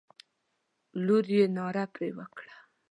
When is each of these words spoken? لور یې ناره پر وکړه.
لور 1.05 1.25
یې 1.35 1.45
ناره 1.55 1.85
پر 1.93 2.03
وکړه. 2.17 2.55